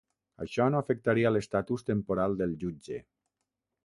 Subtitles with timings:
[0.43, 2.99] Això no afectaria l'estatus temporal del jutge.